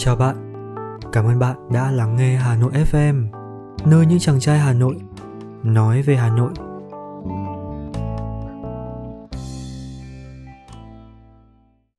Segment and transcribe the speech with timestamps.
[0.00, 0.36] Chào bạn,
[1.12, 3.30] cảm ơn bạn đã lắng nghe Hà Nội FM,
[3.86, 4.96] nơi những chàng trai Hà Nội
[5.62, 6.52] nói về Hà Nội.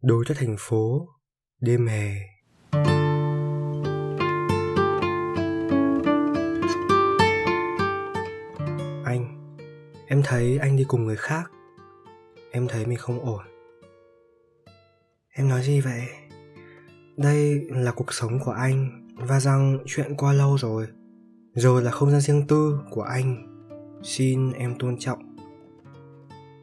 [0.02, 1.08] Đối với thành phố,
[1.62, 2.14] đêm hè.
[9.06, 9.54] Anh,
[10.08, 11.52] em thấy anh đi cùng người khác.
[12.52, 13.44] Em thấy mình không ổn.
[15.34, 16.29] Em nói gì vậy?
[17.24, 20.88] Đây là cuộc sống của anh, và rằng chuyện qua lâu rồi.
[21.54, 23.48] Rồi là không gian riêng tư của anh,
[24.04, 25.36] xin em tôn trọng.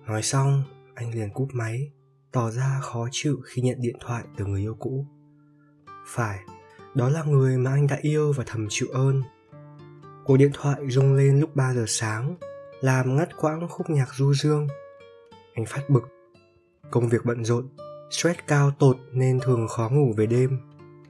[0.07, 0.63] Nói xong,
[0.95, 1.93] anh liền cúp máy,
[2.33, 5.07] tỏ ra khó chịu khi nhận điện thoại từ người yêu cũ.
[6.07, 6.39] Phải,
[6.95, 9.23] đó là người mà anh đã yêu và thầm chịu ơn.
[10.25, 12.37] Cuộc điện thoại rung lên lúc 3 giờ sáng,
[12.81, 14.67] làm ngắt quãng khúc nhạc du dương.
[15.55, 16.09] Anh phát bực.
[16.91, 17.69] Công việc bận rộn
[18.11, 20.59] stress cao tột nên thường khó ngủ về đêm.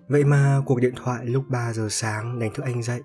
[0.08, 3.02] Vậy mà cuộc điện thoại lúc 3 giờ sáng đánh thức anh dậy.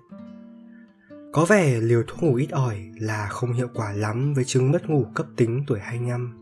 [1.32, 4.90] Có vẻ liều thuốc ngủ ít ỏi là không hiệu quả lắm với chứng mất
[4.90, 6.38] ngủ cấp tính tuổi 25.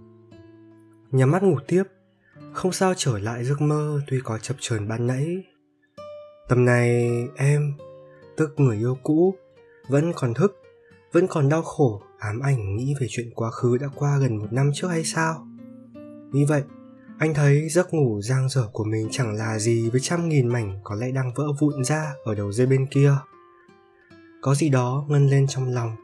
[1.10, 1.82] Nhắm mắt ngủ tiếp,
[2.52, 5.44] không sao trở lại giấc mơ tuy có chập chờn ban nãy.
[6.48, 7.72] Tầm này em,
[8.36, 9.34] tức người yêu cũ,
[9.88, 10.56] vẫn còn thức,
[11.12, 14.52] vẫn còn đau khổ, ám ảnh nghĩ về chuyện quá khứ đã qua gần một
[14.52, 15.46] năm trước hay sao?
[16.32, 16.62] Vì vậy,
[17.20, 20.80] anh thấy giấc ngủ giang dở của mình chẳng là gì với trăm nghìn mảnh
[20.84, 23.12] có lẽ đang vỡ vụn ra ở đầu dây bên kia.
[24.42, 25.96] Có gì đó ngân lên trong lòng,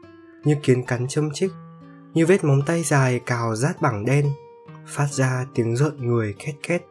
[0.43, 1.51] như kiến cắn châm chích,
[2.13, 4.31] như vết móng tay dài cào rát bảng đen,
[4.85, 6.81] phát ra tiếng rợn người két két,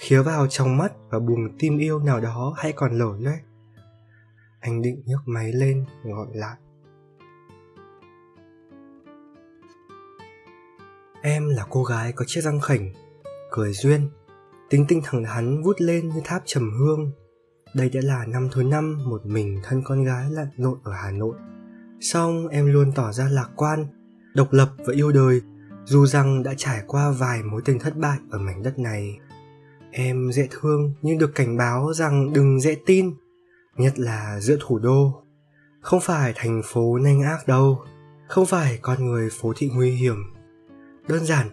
[0.00, 3.38] khía vào trong mắt và buồng tim yêu nào đó hay còn lở loét.
[4.60, 6.56] Anh định nhấc máy lên gọi lại.
[11.22, 12.92] Em là cô gái có chiếc răng khỉnh
[13.50, 14.08] cười duyên.
[14.70, 17.12] Tính tinh thẳng hắn vút lên như tháp trầm hương.
[17.74, 21.10] Đây đã là năm thứ năm một mình thân con gái lặn lội ở hà
[21.10, 21.36] nội.
[22.00, 23.86] Song em luôn tỏ ra lạc quan,
[24.34, 25.40] độc lập và yêu đời,
[25.84, 29.18] dù rằng đã trải qua vài mối tình thất bại ở mảnh đất này.
[29.90, 33.14] Em dễ thương nhưng được cảnh báo rằng đừng dễ tin,
[33.76, 35.22] nhất là giữa thủ đô.
[35.80, 37.84] Không phải thành phố nhanh ác đâu,
[38.28, 40.16] không phải con người phố thị nguy hiểm.
[41.08, 41.48] Đơn giản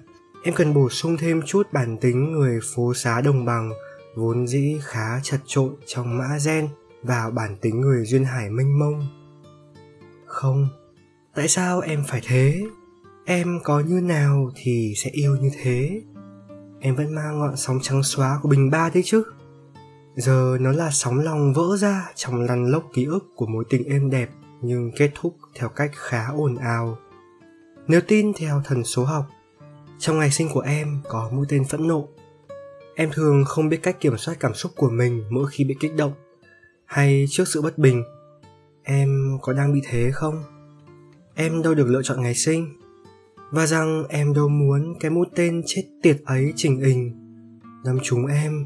[0.45, 3.71] Em cần bổ sung thêm chút bản tính người phố xá đồng bằng
[4.15, 6.67] vốn dĩ khá chật trội trong mã gen
[7.03, 9.07] vào bản tính người duyên hải mênh mông.
[10.25, 10.67] Không,
[11.35, 12.63] tại sao em phải thế?
[13.25, 16.01] Em có như nào thì sẽ yêu như thế.
[16.79, 19.23] Em vẫn mang ngọn sóng trắng xóa của bình ba đấy chứ.
[20.15, 23.83] Giờ nó là sóng lòng vỡ ra trong lăn lốc ký ức của mối tình
[23.89, 24.29] êm đẹp
[24.61, 26.97] nhưng kết thúc theo cách khá ồn ào.
[27.87, 29.25] Nếu tin theo thần số học
[30.05, 32.07] trong ngày sinh của em, có mũi tên phẫn nộ.
[32.95, 35.95] Em thường không biết cách kiểm soát cảm xúc của mình mỗi khi bị kích
[35.95, 36.13] động,
[36.85, 38.03] hay trước sự bất bình.
[38.83, 40.43] Em có đang bị thế không?
[41.35, 42.79] Em đâu được lựa chọn ngày sinh
[43.51, 47.11] và rằng em đâu muốn cái mũi tên chết tiệt ấy trình hình
[47.85, 48.65] đâm trúng em,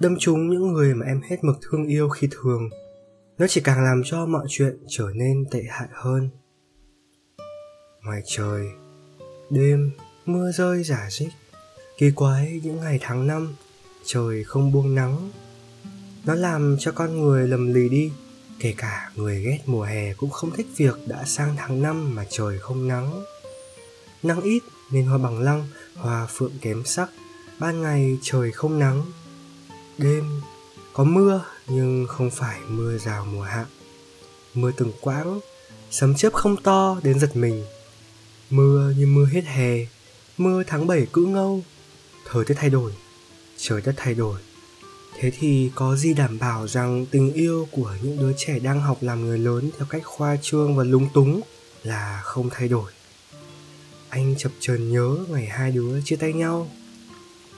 [0.00, 2.68] đâm trúng những người mà em hết mực thương yêu khi thường
[3.38, 6.30] nó chỉ càng làm cho mọi chuyện trở nên tệ hại hơn
[8.04, 8.66] ngoài trời,
[9.50, 9.90] đêm
[10.26, 11.32] mưa rơi rả rích,
[11.98, 13.54] kỳ quái những ngày tháng năm,
[14.04, 15.30] trời không buông nắng.
[16.24, 18.12] Nó làm cho con người lầm lì đi,
[18.58, 22.24] kể cả người ghét mùa hè cũng không thích việc đã sang tháng năm mà
[22.30, 23.24] trời không nắng.
[24.22, 27.10] Nắng ít nên hoa bằng lăng, hoa phượng kém sắc,
[27.58, 29.02] ban ngày trời không nắng.
[29.98, 30.40] Đêm
[30.92, 33.66] có mưa nhưng không phải mưa rào mùa hạ.
[34.54, 35.40] Mưa từng quãng,
[35.90, 37.64] sấm chớp không to đến giật mình.
[38.50, 39.86] Mưa như mưa hết hè
[40.36, 41.62] mưa tháng 7 cứ ngâu,
[42.26, 42.92] thời tiết thay đổi,
[43.56, 44.40] trời đất thay đổi.
[45.18, 48.98] Thế thì có gì đảm bảo rằng tình yêu của những đứa trẻ đang học
[49.00, 51.40] làm người lớn theo cách khoa trương và lúng túng
[51.82, 52.92] là không thay đổi?
[54.08, 56.70] Anh chập chờn nhớ ngày hai đứa chia tay nhau.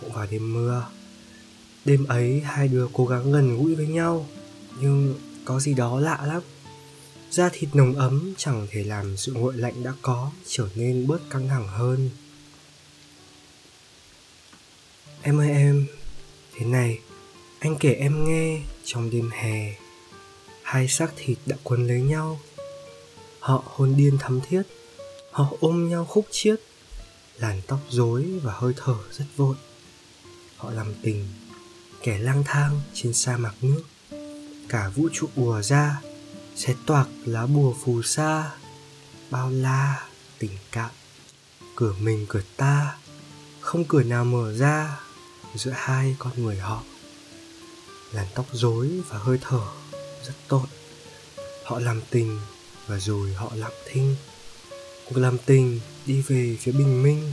[0.00, 0.86] Cũng vào đêm mưa,
[1.84, 4.26] đêm ấy hai đứa cố gắng gần gũi với nhau,
[4.80, 5.14] nhưng
[5.44, 6.42] có gì đó lạ lắm.
[7.30, 11.30] Da thịt nồng ấm chẳng thể làm sự nguội lạnh đã có trở nên bớt
[11.30, 12.10] căng thẳng hơn.
[15.26, 15.86] Em ơi em,
[16.54, 16.98] thế này,
[17.58, 19.74] anh kể em nghe trong đêm hè.
[20.62, 22.40] Hai xác thịt đã quấn lấy nhau.
[23.40, 24.62] Họ hôn điên thắm thiết
[25.30, 26.60] Họ ôm nhau khúc chiết.
[27.38, 29.56] Làn tóc rối và hơi thở rất vội.
[30.56, 31.26] Họ làm tình
[32.02, 33.82] Kẻ lang thang trên sa mạc nước.
[34.68, 36.00] Cả vũ trụ ùa ra
[36.56, 38.50] xé toạc lá bùa phù sa.
[39.30, 40.90] Bao la, tình cạn
[41.76, 42.96] Cửa mình cửa ta
[43.60, 45.03] Không cửa nào mở ra
[45.54, 46.82] giữa hai con người họ.
[48.12, 49.60] Làn tóc rối và hơi thở
[50.24, 50.66] rất tội.
[51.64, 52.40] Họ làm tình
[52.86, 54.16] và rồi họ lặng thinh.
[55.08, 57.32] Cuộc làm tình đi về phía bình minh.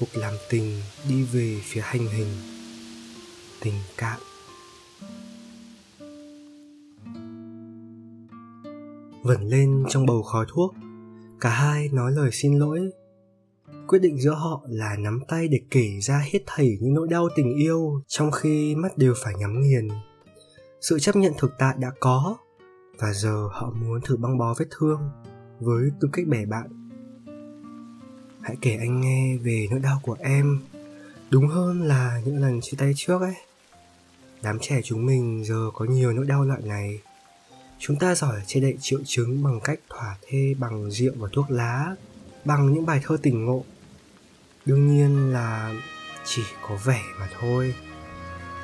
[0.00, 2.36] Cuộc làm tình đi về phía hành hình.
[3.60, 4.20] Tình cảm
[9.24, 10.74] vẩn lên trong bầu khói thuốc,
[11.40, 12.80] cả hai nói lời xin lỗi
[13.86, 17.28] quyết định giữa họ là nắm tay để kể ra hết thảy những nỗi đau
[17.36, 19.88] tình yêu trong khi mắt đều phải nhắm nghiền.
[20.80, 22.36] Sự chấp nhận thực tại đã có,
[22.98, 25.00] và giờ họ muốn thử băng bó vết thương
[25.60, 26.90] với tư cách bè bạn.
[28.40, 30.60] Hãy kể anh nghe về nỗi đau của em.
[31.30, 33.34] Đúng hơn là những lần chia tay trước ấy.
[34.42, 37.00] Đám trẻ chúng mình giờ có nhiều nỗi đau loại này.
[37.78, 41.50] Chúng ta giỏi che đậy triệu chứng bằng cách thỏa thê bằng rượu và thuốc
[41.50, 41.96] lá
[42.44, 43.64] bằng những bài thơ tình ngộ.
[44.66, 45.74] Đương nhiên là
[46.24, 47.74] chỉ có vẻ mà thôi.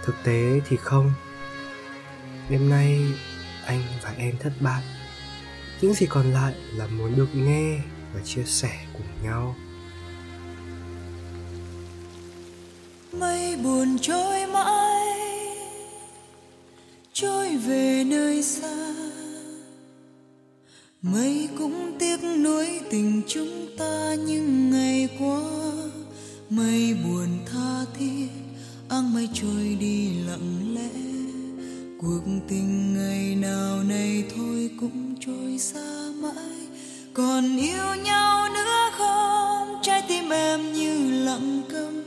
[0.05, 1.12] Thực tế thì không.
[2.50, 3.00] Đêm nay
[3.67, 4.82] anh và em thất bại.
[5.81, 7.79] Những gì còn lại là muốn được nghe
[8.15, 9.56] và chia sẻ cùng nhau.
[13.12, 15.19] Mây buồn trôi mãi,
[17.12, 18.94] trôi về nơi xa.
[21.03, 21.30] Mây
[22.90, 25.40] tình chúng ta những ngày qua.
[26.50, 28.28] Mây buồn tha thiết,
[28.88, 31.00] áng mây trôi đi lặng lẽ.
[32.00, 36.66] Cuộc tình ngày nào này thôi cũng trôi xa mãi.
[37.14, 39.81] Còn yêu nhau nữa không?
[39.82, 42.02] Trái tim em như lặng câm.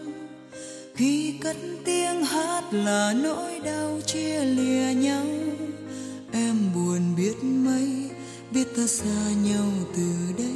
[0.95, 5.25] Khi cất tiếng hát là nỗi đau chia lìa nhau.
[6.31, 8.09] Em buồn biết mấy,
[8.51, 10.53] biết ta xa nhau từ đây.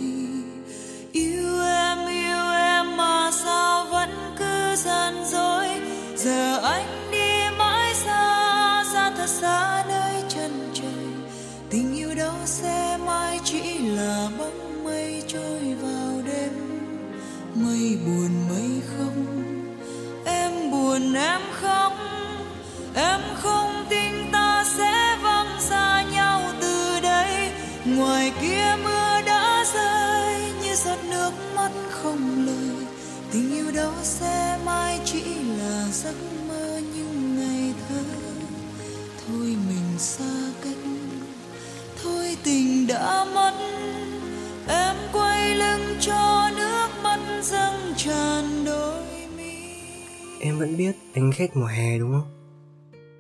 [50.40, 52.32] Em vẫn biết anh ghét mùa hè đúng không?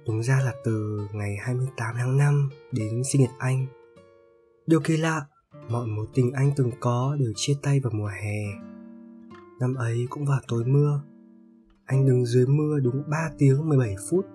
[0.08, 3.66] Đúng ra là từ ngày 28 tháng 5 đến sinh nhật anh.
[4.68, 5.22] Điều kỳ lạ,
[5.70, 8.40] mọi mối tình anh từng có đều chia tay vào mùa hè.
[9.60, 11.02] Năm ấy cũng vào tối mưa.
[11.86, 14.26] Anh đứng dưới mưa đúng 3 tiếng 17 phút.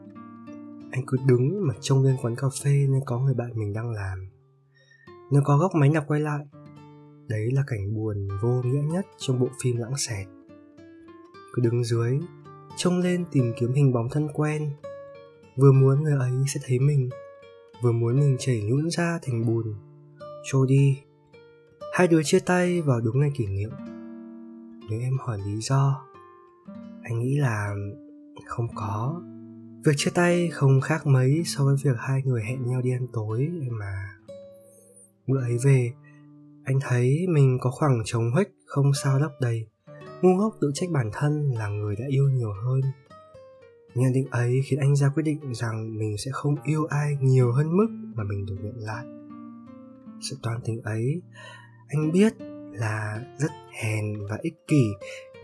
[0.90, 3.90] Anh cứ đứng mà trông lên quán cà phê nên có người bạn mình đang
[3.90, 4.19] làm.
[5.32, 6.44] Nó có góc máy nạp quay lại.
[7.29, 10.26] Đấy là cảnh buồn vô nghĩa nhất trong bộ phim lãng xẹt.
[11.52, 12.19] Cứ đứng dưới
[12.76, 14.70] trông lên tìm kiếm hình bóng thân quen.
[15.56, 17.10] Vừa muốn người ấy sẽ thấy mình,
[17.82, 19.74] vừa muốn mình chảy nhũn ra thành bùn.
[20.44, 20.98] Trôi đi.
[21.92, 23.70] Hai đứa chia tay vào đúng ngày kỷ niệm.
[24.90, 26.06] Nếu em hỏi lý do,
[27.02, 27.74] anh nghĩ là
[28.46, 29.22] không có.
[29.84, 33.06] Việc chia tay không khác mấy so với việc hai người hẹn nhau đi ăn
[33.12, 34.08] tối mà.
[35.26, 35.93] Bữa ấy về,
[36.64, 39.67] anh thấy mình có khoảng trống huếch không sao lấp đầy
[40.22, 42.81] ngu ngốc tự trách bản thân là người đã yêu nhiều hơn.
[43.94, 47.52] Nhận định ấy khiến anh ra quyết định rằng mình sẽ không yêu ai nhiều
[47.52, 49.05] hơn mức mà mình được nhận lại.
[50.20, 51.22] Sự toan tính ấy,
[51.88, 52.32] anh biết
[52.72, 53.50] là rất
[53.82, 54.86] hèn và ích kỷ,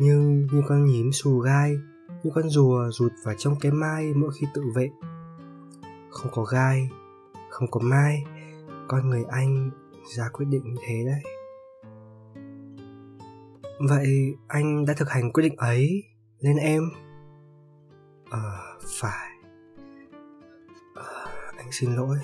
[0.01, 1.77] nhưng như con nhím xù gai,
[2.23, 4.89] như con rùa rụt vào trong cái mai mỗi khi tự vệ.
[6.11, 6.89] Không có gai,
[7.51, 8.25] không có mai,
[8.89, 9.71] con người anh
[10.17, 11.38] ra quyết định như thế đấy
[13.79, 16.05] vậy anh đã thực hành quyết định ấy
[16.39, 16.83] lên em?
[18.31, 19.29] Ờ à, phải.
[20.95, 21.05] À,
[21.57, 22.17] anh xin lỗi.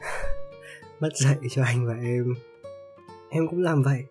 [1.00, 2.34] Mất dạy cho anh và em.
[3.30, 4.04] Em cũng làm vậy.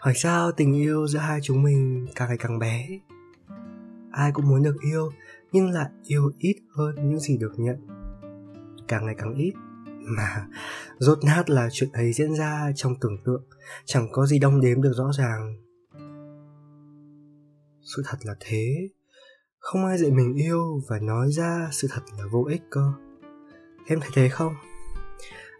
[0.00, 2.88] Hỏi sao tình yêu giữa hai chúng mình càng ngày càng bé?
[4.12, 5.10] Ai cũng muốn được yêu
[5.52, 7.86] nhưng lại yêu ít hơn những gì được nhận.
[8.88, 9.52] Càng ngày càng ít.
[9.86, 10.46] Mà
[11.00, 13.42] rốt nát là chuyện ấy diễn ra trong tưởng tượng,
[13.84, 15.56] chẳng có gì đong đếm được rõ ràng.
[17.82, 18.88] Sự thật là thế.
[19.58, 22.92] Không ai dạy mình yêu và nói ra sự thật là vô ích cơ.
[23.86, 24.54] Em thấy thế không?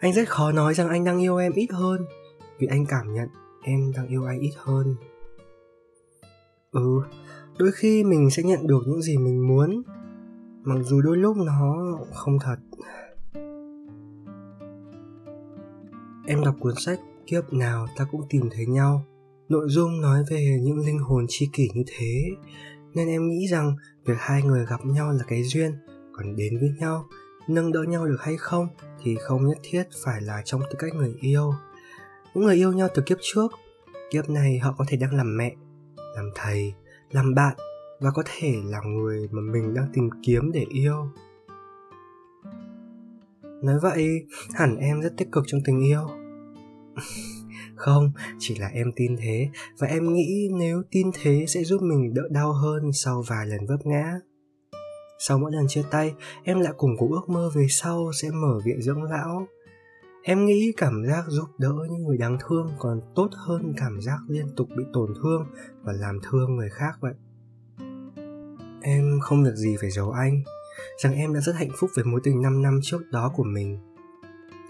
[0.00, 2.04] Anh rất khó nói rằng anh đang yêu em ít hơn,
[2.58, 3.28] vì anh cảm nhận
[3.62, 4.96] em đang yêu anh ít hơn.
[6.70, 7.02] Ừ
[7.60, 9.82] đôi khi mình sẽ nhận được những gì mình muốn,
[10.64, 12.56] mặc dù đôi lúc nó không thật.
[16.30, 19.04] Em đọc cuốn sách kiếp nào ta cũng tìm thấy nhau.
[19.48, 22.24] Nội dung nói về những linh hồn tri kỷ như thế.
[22.94, 25.72] Nên em nghĩ rằng việc hai người gặp nhau là cái duyên.
[26.12, 27.06] Còn đến với nhau,
[27.48, 28.68] nâng đỡ nhau được hay không
[29.02, 31.54] thì không nhất thiết phải là trong tư cách người yêu.
[32.34, 33.52] Những người yêu nhau từ kiếp trước,
[34.10, 35.54] kiếp này họ có thể đang làm mẹ,
[35.96, 36.74] làm thầy,
[37.10, 37.56] làm bạn
[38.00, 41.08] và có thể là người mà mình đang tìm kiếm để yêu.
[43.62, 46.19] Nói vậy, hẳn em rất tích cực trong tình yêu
[47.76, 49.48] không, chỉ là em tin thế.
[49.78, 53.66] Và em nghĩ nếu tin thế sẽ giúp mình đỡ đau hơn sau vài lần
[53.66, 54.20] vấp ngã.
[55.18, 56.14] Sau mỗi lần chia tay,
[56.44, 59.46] em lại cùng có ước mơ về sau sẽ mở viện dưỡng lão.
[60.22, 64.18] Em nghĩ cảm giác giúp đỡ những người đáng thương còn tốt hơn cảm giác
[64.28, 65.46] liên tục bị tổn thương
[65.82, 67.14] và làm thương người khác vậy.
[68.82, 70.42] Em không việc gì phải giấu anh.
[71.02, 73.78] Rằng em đã rất hạnh phúc với mối tình 5 năm trước đó của mình.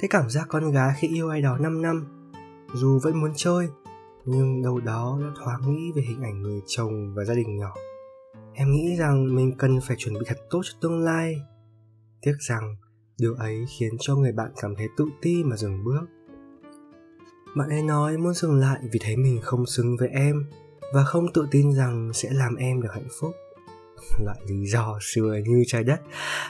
[0.01, 2.20] Cái cảm giác con gái khi yêu ai đó 5 năm
[2.75, 3.69] dù vẫn muốn chơi,
[4.25, 7.75] nhưng đâu đó đã thoáng nghĩ về hình ảnh người chồng và gia đình nhỏ.
[8.55, 11.35] Em nghĩ rằng mình cần phải chuẩn bị thật tốt cho tương lai.
[12.23, 12.77] Tiếc rằng,
[13.19, 16.07] điều ấy khiến cho người bạn cảm thấy tự ti mà dừng bước.
[17.57, 20.45] Bạn ấy nói muốn dừng lại vì thấy mình không xứng với em
[20.95, 23.31] và không tự tin rằng sẽ làm em được hạnh phúc.
[24.25, 26.00] Loại lý do xưa như trái đất.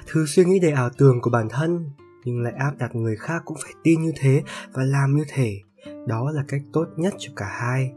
[0.06, 1.90] Thứ suy nghĩ đầy ảo tưởng của bản thân,
[2.24, 5.60] nhưng lại áp đặt người khác cũng phải tin như thế và làm như thế
[6.06, 7.92] đó là cách tốt nhất cho cả hai.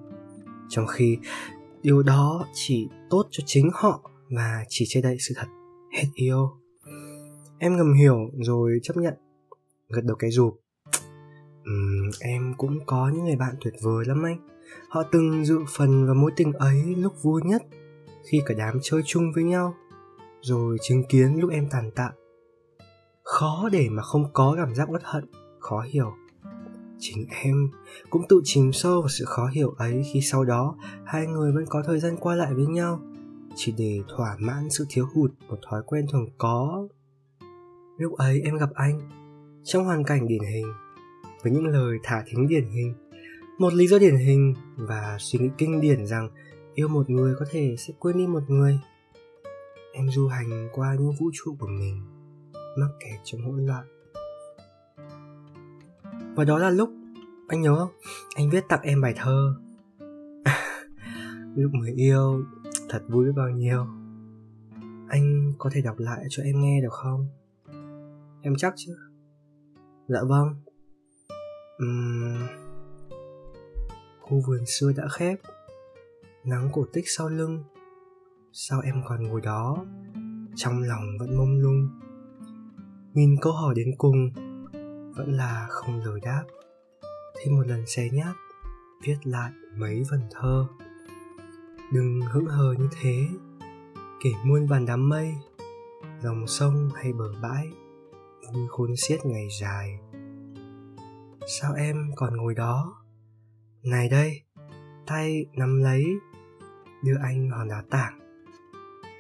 [0.70, 1.18] Trong khi
[1.82, 5.48] điều đó chỉ tốt cho chính họ và chỉ che đậy sự thật
[5.98, 6.50] hết yêu.
[7.60, 9.14] Em ngầm hiểu rồi chấp nhận
[9.90, 10.60] gật đầu cái rụp.
[11.70, 14.48] Uhm, em cũng có những người bạn tuyệt vời lắm anh.
[14.90, 17.64] Họ từng dự phần vào mối tình ấy lúc vui nhất
[18.26, 19.76] khi cả đám chơi chung với nhau
[20.42, 22.12] rồi chứng kiến lúc em tàn tạ.
[23.24, 25.26] Khó để mà không có cảm giác uất hận
[25.60, 26.14] khó hiểu
[27.00, 27.70] chính em
[28.10, 31.66] cũng tự chìm sâu vào sự khó hiểu ấy khi sau đó hai người vẫn
[31.70, 33.02] có thời gian qua lại với nhau,
[33.56, 36.88] chỉ để thỏa mãn sự thiếu hụt, một thói quen thường có.
[37.98, 39.00] Lúc ấy em gặp anh,
[39.64, 40.66] trong hoàn cảnh điển hình,
[41.44, 42.94] với những lời thả thính điển hình,
[43.60, 46.30] một lý do điển hình và suy nghĩ kinh điển rằng
[46.74, 48.80] yêu một người có thể sẽ quên đi một người.
[49.94, 52.02] Em du hành qua những vũ trụ của mình,
[52.54, 53.86] mắc kẹt trong hỗn loạn
[56.36, 56.90] và đó là lúc
[57.48, 57.92] anh nhớ không?
[58.36, 59.56] Anh viết tặng em bài thơ.
[61.56, 62.44] Lúc mới yêu,
[62.90, 63.86] thật vui bao nhiêu.
[65.10, 67.28] Anh có thể đọc lại cho em nghe được không?
[68.42, 68.96] Em chắc chứ?
[70.08, 70.56] Dạ vâng.
[71.84, 72.48] Uhm...
[74.22, 75.40] khu vườn xưa đã khép.
[76.44, 77.64] Nắng cổ tích sau lưng.
[78.54, 79.86] Sao em còn ngồi đó?
[80.56, 81.90] Trong lòng vẫn mông lung.
[83.14, 84.30] Nhìn câu hỏi đến cùng
[85.16, 86.44] vẫn là không lời đáp.
[87.36, 88.36] Thêm một lần xé nhát,
[89.04, 90.68] viết lại mấy vần thơ.
[91.92, 93.28] Đừng hững hờ như thế.
[94.24, 95.34] Kể muôn vàn đám mây,
[96.22, 97.68] dòng sông hay bờ bãi
[98.54, 100.00] vui khôn xiết ngày dài.
[101.48, 103.04] Sao em còn ngồi đó?
[103.84, 104.42] Này đây,
[105.08, 106.06] tay nắm lấy,
[107.04, 108.20] đưa anh hòn đá tảng.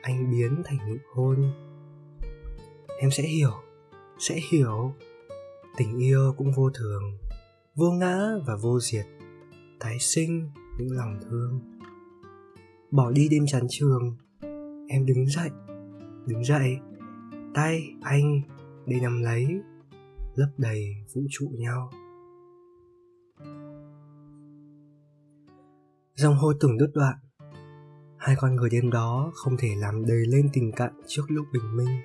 [0.01, 1.51] Anh biến thành nụ hôn.
[2.99, 3.63] Em sẽ hiểu
[4.19, 4.93] sẽ hiểu
[5.77, 7.03] tình yêu cũng vô thường,
[7.75, 9.05] vô ngã và vô diệt,
[9.79, 10.49] tái sinh
[10.79, 11.59] những lòng thương.
[12.91, 14.17] Bỏ đi đêm chán trường,
[14.89, 15.49] em đứng dậy
[16.25, 16.77] đứng dậy,
[17.53, 18.41] tay anh
[18.85, 19.47] để nắm lấy,
[20.35, 21.91] lấp đầy vũ trụ nhau.
[26.15, 27.15] Dòng hôi tưởng đứt đoạn,
[28.17, 31.75] hai con người đêm đó không thể làm đầy lên tình cạn trước lúc bình
[31.75, 31.99] minh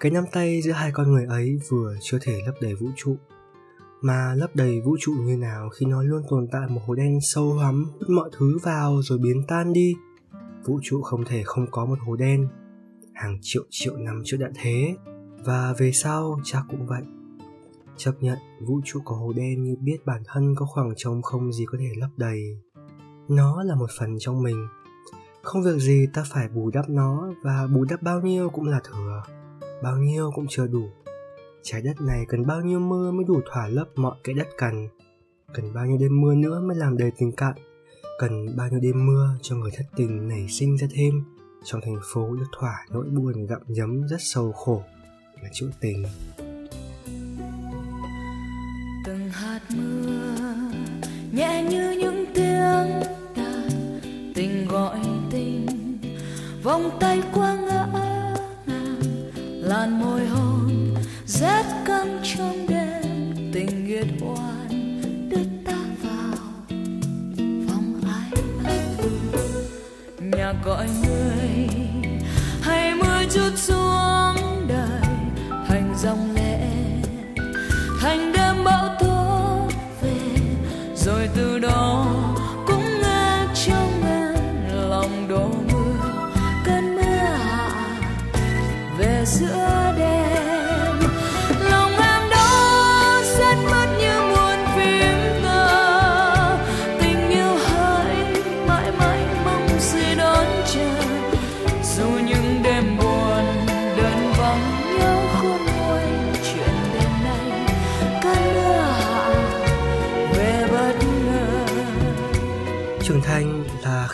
[0.00, 3.16] cái nắm tay giữa hai con người ấy vừa chưa thể lấp đầy vũ trụ,
[4.00, 7.18] mà lấp đầy vũ trụ như nào khi nó luôn tồn tại một hố đen
[7.22, 9.94] sâu hoắm hút mọi thứ vào rồi biến tan đi.
[10.64, 12.48] Vũ trụ không thể không có một hố đen,
[13.14, 14.96] hàng triệu triệu năm trước đã thế,
[15.44, 17.02] và về sau chắc cũng vậy.
[17.96, 21.52] Chấp nhận, vũ trụ có hố đen như biết bản thân có khoảng trống không
[21.52, 22.40] gì có thể lấp đầy.
[23.28, 24.66] Nó là một phần trong mình.
[25.42, 28.80] Không việc gì ta phải bù đắp nó, và bù đắp bao nhiêu cũng là
[28.84, 29.22] thừa
[29.82, 30.88] bao nhiêu cũng chưa đủ.
[31.62, 34.88] Trái đất này cần bao nhiêu mưa mới đủ thỏa lấp mọi cái đất cần?
[35.54, 37.54] Cần bao nhiêu đêm mưa nữa mới làm đầy tình cạn?
[38.18, 41.24] Cần bao nhiêu đêm mưa cho người thất tình nảy sinh ra thêm?
[41.64, 44.82] Trong thành phố được thỏa nỗi buồn gặm nhấm rất sâu khổ.
[45.42, 46.04] Là chữ tình.
[49.06, 50.38] Từng hạt mưa
[51.32, 53.02] nhẹ như những tiếng
[53.36, 53.82] đàn
[54.34, 55.66] tình gọi tình,
[56.62, 57.57] vòng tay qua
[59.88, 60.94] làn môi hôn
[61.26, 66.38] rét căng trong đêm, tình nghiệt oan đưa ta vào
[67.68, 68.42] vòng ái
[70.20, 71.68] nhà gọi người,
[72.62, 75.02] hay mưa chút xuống đời
[75.68, 76.37] thành dòng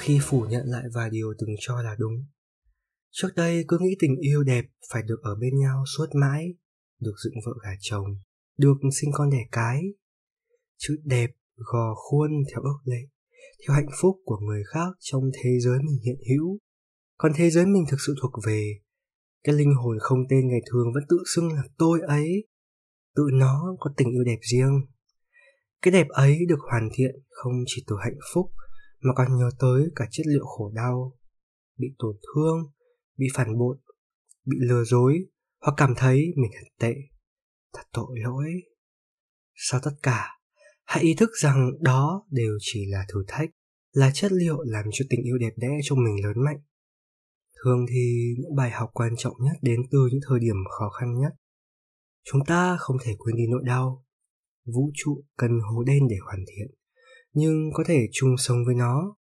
[0.04, 2.26] khi phủ nhận lại vài điều từng cho là đúng.
[3.10, 6.54] Trước đây cứ nghĩ tình yêu đẹp phải được ở bên nhau suốt mãi,
[7.00, 8.06] được dựng vợ gả chồng,
[8.58, 9.82] được sinh con đẻ cái.
[10.78, 13.08] Chữ đẹp gò khuôn theo ước lệ,
[13.66, 16.58] theo hạnh phúc của người khác trong thế giới mình hiện hữu.
[17.16, 18.72] Còn thế giới mình thực sự thuộc về,
[19.44, 22.46] cái linh hồn không tên ngày thường vẫn tự xưng là tôi ấy.
[23.16, 24.86] Tự nó có tình yêu đẹp riêng.
[25.82, 28.50] Cái đẹp ấy được hoàn thiện không chỉ từ hạnh phúc
[29.04, 31.16] mà còn nhớ tới cả chất liệu khổ đau,
[31.78, 32.72] bị tổn thương,
[33.16, 33.76] bị phản bội,
[34.44, 35.18] bị lừa dối
[35.60, 36.94] hoặc cảm thấy mình thật tệ,
[37.72, 38.44] thật tội lỗi.
[39.54, 40.28] Sau tất cả,
[40.84, 43.50] hãy ý thức rằng đó đều chỉ là thử thách,
[43.92, 46.60] là chất liệu làm cho tình yêu đẹp đẽ trong mình lớn mạnh.
[47.64, 51.18] Thường thì những bài học quan trọng nhất đến từ những thời điểm khó khăn
[51.20, 51.32] nhất.
[52.24, 54.04] Chúng ta không thể quên đi nỗi đau,
[54.64, 56.83] vũ trụ cần hố đen để hoàn thiện
[57.34, 59.16] nhưng có thể chung sống với nó.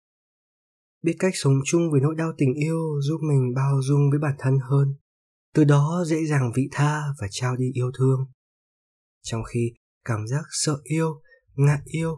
[1.02, 4.35] Biết cách sống chung với nỗi đau tình yêu giúp mình bao dung với bản
[4.38, 4.95] thân hơn,
[5.54, 8.21] từ đó dễ dàng vị tha và trao đi yêu thương.
[9.23, 9.73] Trong khi
[10.04, 11.21] cảm giác sợ yêu,
[11.54, 12.17] ngại yêu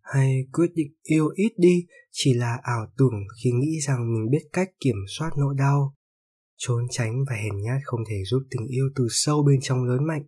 [0.00, 4.48] hay quyết định yêu ít đi chỉ là ảo tưởng khi nghĩ rằng mình biết
[4.52, 5.94] cách kiểm soát nỗi đau,
[6.56, 10.06] trốn tránh và hèn nhát không thể giúp tình yêu từ sâu bên trong lớn
[10.06, 10.22] mạnh.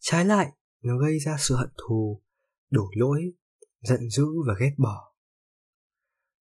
[0.00, 0.52] Trái lại,
[0.82, 2.22] nó gây ra sự hận thù,
[2.70, 3.20] đổ lỗi
[3.86, 5.12] giận dữ và ghét bỏ.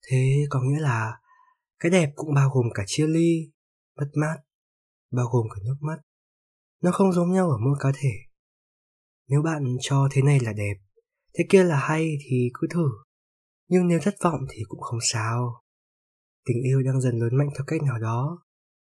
[0.07, 1.19] Thế có nghĩa là
[1.79, 3.51] cái đẹp cũng bao gồm cả chia ly,
[3.97, 4.37] mất mát,
[5.11, 5.97] bao gồm cả nước mắt.
[6.81, 8.13] Nó không giống nhau ở mỗi cá thể.
[9.27, 10.75] Nếu bạn cho thế này là đẹp,
[11.33, 12.89] thế kia là hay thì cứ thử.
[13.67, 15.61] Nhưng nếu thất vọng thì cũng không sao.
[16.45, 18.43] Tình yêu đang dần lớn mạnh theo cách nào đó.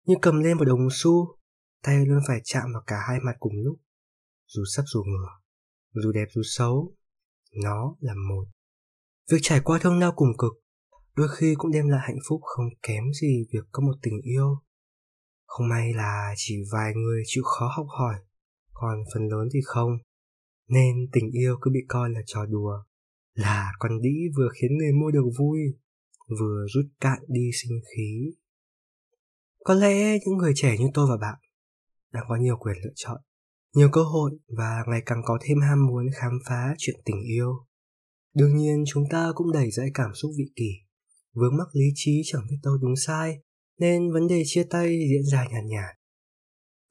[0.05, 1.37] Như cầm lên một đồng xu,
[1.83, 3.79] tay luôn phải chạm vào cả hai mặt cùng lúc.
[4.47, 5.27] Dù sắp dù ngửa,
[6.03, 6.95] dù đẹp dù xấu
[7.55, 8.45] nó là một.
[9.31, 10.61] Việc trải qua thương đau cùng cực
[11.15, 14.57] đôi khi cũng đem lại hạnh phúc không kém gì việc có một tình yêu.
[15.45, 18.15] Không may là chỉ vài người chịu khó học hỏi,
[18.73, 19.91] còn phần lớn thì không.
[20.67, 22.83] Nên tình yêu cứ bị coi là trò đùa,
[23.33, 25.59] là con đĩ vừa khiến người mua được vui,
[26.39, 28.31] vừa rút cạn đi sinh khí.
[29.63, 31.39] Có lẽ những người trẻ như tôi và bạn
[32.11, 33.21] đang có nhiều quyền lựa chọn
[33.75, 37.53] nhiều cơ hội và ngày càng có thêm ham muốn khám phá chuyện tình yêu.
[38.35, 40.71] Đương nhiên chúng ta cũng đầy dẫy cảm xúc vị kỷ.
[41.33, 43.39] Vướng mắc lý trí chẳng biết đâu đúng sai
[43.79, 45.95] nên vấn đề chia tay diễn ra nhàn nhạt, nhạt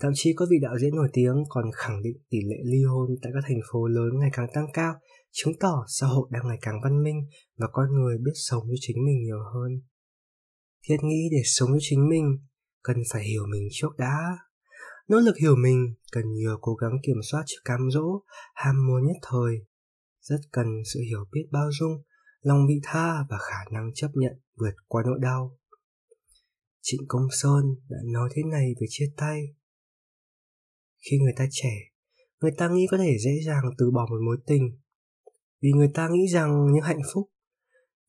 [0.01, 3.11] thậm chí có vị đạo diễn nổi tiếng còn khẳng định tỷ lệ ly hôn
[3.23, 4.95] tại các thành phố lớn ngày càng tăng cao
[5.33, 7.21] chứng tỏ xã hội đang ngày càng văn minh
[7.57, 9.83] và con người biết sống cho chính mình nhiều hơn.
[10.89, 12.39] Thiết nghĩ để sống cho chính mình
[12.83, 14.17] cần phải hiểu mình trước đã
[15.11, 18.23] nỗ lực hiểu mình cần nhiều cố gắng kiểm soát sự cám dỗ,
[18.55, 19.55] ham muốn nhất thời.
[20.21, 22.03] Rất cần sự hiểu biết bao dung,
[22.41, 25.59] lòng vị tha và khả năng chấp nhận vượt qua nỗi đau.
[26.83, 29.41] Trịnh công sơn đã nói thế này về chia tay.
[31.11, 31.73] Khi người ta trẻ,
[32.41, 34.79] người ta nghĩ có thể dễ dàng từ bỏ một mối tình.
[35.63, 37.31] Vì người ta nghĩ rằng những hạnh phúc,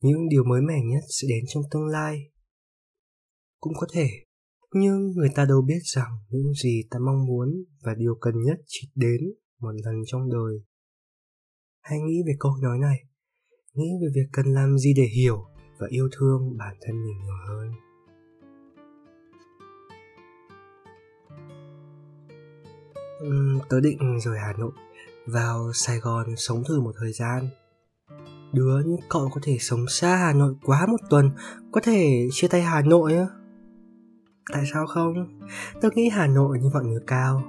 [0.00, 2.30] những điều mới mẻ nhất sẽ đến trong tương lai.
[3.60, 4.08] Cũng có thể
[4.74, 8.58] nhưng người ta đâu biết rằng những gì ta mong muốn và điều cần nhất
[8.66, 9.20] chỉ đến
[9.60, 10.54] một lần trong đời.
[11.82, 12.96] Hãy nghĩ về câu nói này.
[13.74, 15.44] Nghĩ về việc cần làm gì để hiểu
[15.78, 17.72] và yêu thương bản thân mình nhiều hơn.
[23.26, 24.72] Uhm, tớ định rời hà nội
[25.26, 27.48] vào sài gòn sống thử một thời gian.
[28.52, 31.30] Đứa như cậu có thể sống xa hà nội quá một tuần
[31.72, 33.26] có thể chia tay hà nội á
[34.52, 35.40] tại sao không?
[35.80, 37.42] Tôi nghĩ hà nội như ngọn núi cao.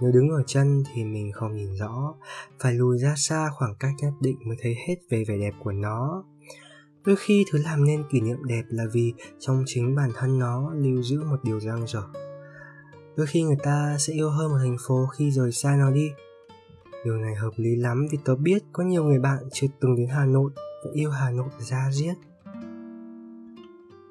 [0.00, 2.14] Nếu đứng ở chân thì mình không nhìn rõ.
[2.60, 5.72] Phải lùi ra xa khoảng cách nhất định mới thấy hết về vẻ đẹp của
[5.72, 6.24] nó.
[7.04, 10.72] Đôi khi thứ làm nên kỷ niệm đẹp là vì trong chính bản thân nó
[10.74, 12.02] lưu giữ một điều giang dở
[13.16, 16.10] đôi khi người ta sẽ yêu hơn một thành phố khi rời xa nó đi.
[17.04, 20.08] Điều này hợp lý lắm vì tớ biết có nhiều người bạn chưa từng đến
[20.08, 22.14] hà nội và yêu hà nội ra riết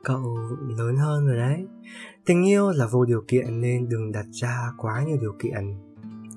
[0.06, 0.38] cậu
[0.78, 1.66] lớn hơn rồi đấy.
[2.26, 5.76] Tình yêu là vô điều kiện nên đừng đặt ra quá nhiều điều kiện.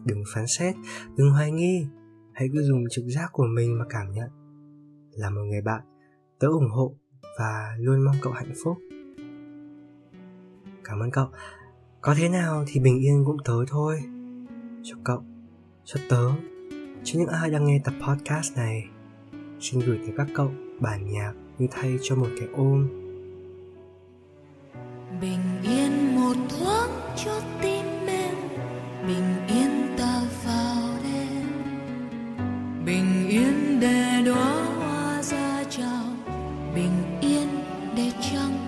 [0.04, 0.74] Đừng phán xét,
[1.16, 1.86] đừng hoài nghi.
[2.32, 4.30] Hãy cứ dùng trực giác của mình mà cảm nhận.
[5.12, 5.80] Là một người bạn,
[6.38, 6.94] tớ ủng hộ
[7.38, 8.76] và luôn mong cậu hạnh phúc.
[10.84, 11.26] Cảm ơn cậu.
[12.00, 14.02] Có thế nào thì bình yên cũng tới thôi.
[14.82, 15.24] Cho cậu
[15.84, 16.30] cho tớ
[17.04, 18.84] cho những ai đang nghe tập podcast này,
[19.60, 20.50] xin gửi tới các cậu
[20.80, 23.07] bản nhạc như thay cho một cái ôm
[25.20, 26.90] bình yên một thoáng
[27.24, 28.34] cho tim em.
[29.06, 31.46] Bình yên ta vào đêm.
[32.84, 36.04] Bình yên để đóa hoa ra chào
[36.74, 37.48] bình yên
[37.96, 38.58] để trăng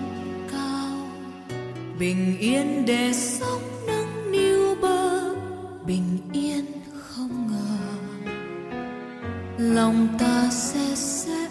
[0.51, 1.07] cao.
[1.99, 5.35] Bình yên để sóng nâng niu bờ.
[5.85, 7.77] Bình yên không ngờ.
[9.57, 11.47] Lòng ta sẽ sẽ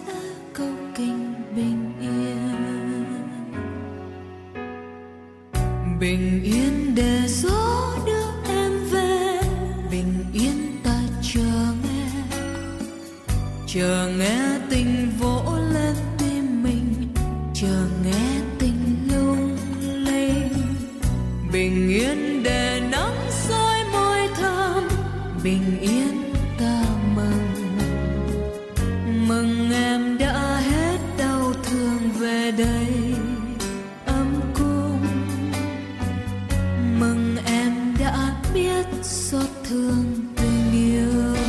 [0.53, 2.50] câu kinh bình yên.
[6.01, 7.60] Bình yên để gió
[37.37, 40.05] em đã biết xót thương
[40.37, 41.39] tình yêu.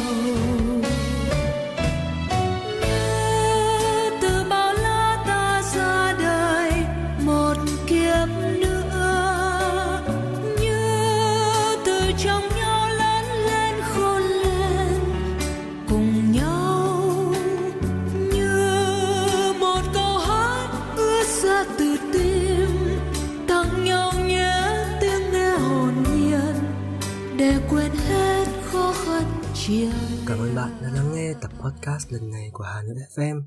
[30.61, 33.41] Bạn đã lắng nghe tập podcast lần này của Hà Nội FM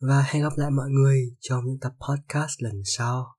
[0.00, 3.35] và hẹn gặp lại mọi người trong những tập podcast lần sau.